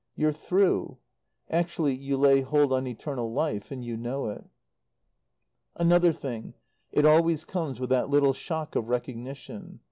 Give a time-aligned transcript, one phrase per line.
[0.15, 0.97] You're through.
[1.51, 4.43] Actually you lay hold on eternal life, and you know it.
[5.75, 6.55] Another thing
[6.91, 9.79] it always comes with that little shock of recognition.